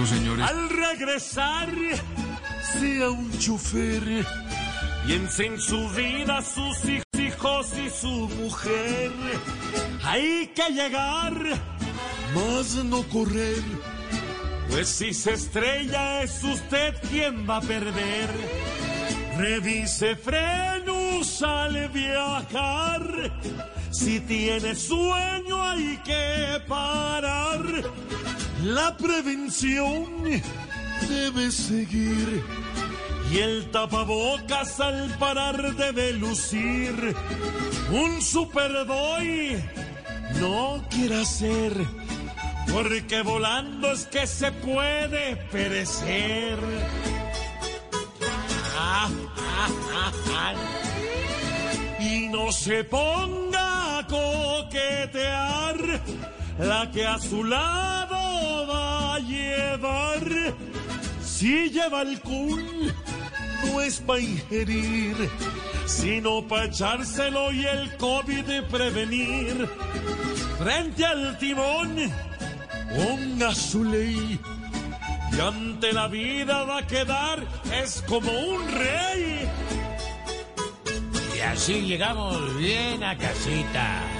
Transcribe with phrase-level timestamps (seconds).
[0.00, 1.68] Al regresar,
[2.72, 4.24] sea un chofer.
[5.04, 6.78] Piense en su vida, sus
[7.20, 9.12] hijos y su mujer.
[10.02, 11.34] Hay que llegar,
[12.34, 13.62] más no correr.
[14.70, 18.30] Pues si se estrella es usted quien va a perder.
[19.36, 23.38] Revise frenos al viajar.
[23.90, 27.60] Si tiene sueño hay que parar.
[28.64, 30.04] La prevención
[31.08, 32.44] debe seguir.
[33.32, 37.16] Y el tapabocas al parar debe lucir.
[37.90, 39.62] Un superboy
[40.40, 41.72] no quiera ser.
[42.70, 46.58] Porque volando es que se puede perecer.
[52.00, 55.76] Y no se ponga a coquetear
[56.58, 57.99] la que a su lado
[59.22, 60.54] llevar.
[61.22, 62.94] Si lleva alcohol,
[63.64, 65.16] no es para ingerir,
[65.86, 69.68] sino para echárselo y el COVID prevenir.
[70.58, 71.96] Frente al timón,
[72.94, 74.38] ponga su ley.
[75.32, 79.48] Y ante la vida va a quedar, es como un rey.
[81.36, 84.19] Y así llegamos bien a casita.